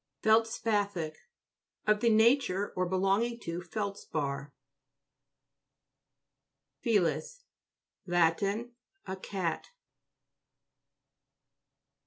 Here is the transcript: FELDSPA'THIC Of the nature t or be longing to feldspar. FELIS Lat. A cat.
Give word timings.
FELDSPA'THIC 0.23 1.15
Of 1.85 1.99
the 1.99 2.09
nature 2.09 2.69
t 2.69 2.73
or 2.75 2.87
be 2.87 2.95
longing 2.95 3.39
to 3.41 3.61
feldspar. 3.61 4.51
FELIS 6.79 7.43
Lat. 8.07 8.41
A 8.41 9.15
cat. 9.21 9.67